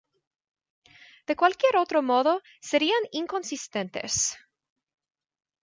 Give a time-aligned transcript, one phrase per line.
[1.27, 4.35] De cualquier otro modo, serían "inconsistentes".